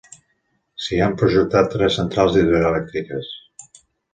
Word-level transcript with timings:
S'hi 0.85 1.01
han 1.07 1.13
projectat 1.23 1.69
tres 1.75 1.99
centrals 2.01 2.39
hidroelèctriques. 2.45 3.31